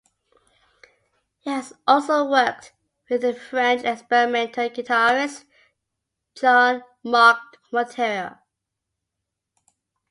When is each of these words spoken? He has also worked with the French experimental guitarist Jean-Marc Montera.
He 1.41 1.51
has 1.51 1.73
also 1.85 2.25
worked 2.25 2.73
with 3.07 3.21
the 3.21 3.35
French 3.35 3.83
experimental 3.83 4.67
guitarist 4.67 5.45
Jean-Marc 6.35 7.39
Montera. 7.71 8.39